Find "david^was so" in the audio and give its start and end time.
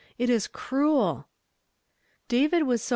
2.29-2.89